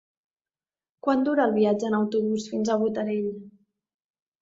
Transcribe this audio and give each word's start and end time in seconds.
Quant 1.09 1.27
dura 1.27 1.45
el 1.51 1.55
viatge 1.59 1.89
en 1.91 1.99
autobús 1.99 2.51
fins 2.57 2.75
a 2.75 2.81
Botarell? 2.85 3.33